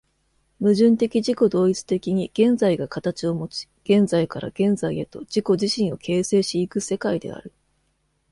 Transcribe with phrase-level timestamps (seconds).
[0.59, 7.53] 矛盾的自己同一的に現在が形をもち、現在から現在へと自己自身を形成し行く世界である。